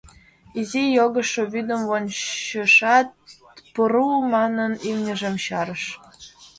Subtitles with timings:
[0.59, 3.07] Изи йогышо вӱдым вончышат,
[3.65, 5.83] тпру-у манын, имньыжым чарыш.